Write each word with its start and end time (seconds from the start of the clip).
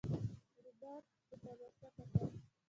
رابرټ 0.81 1.05
په 1.29 1.35
تلوسه 1.41 1.87
کتل. 1.95 2.25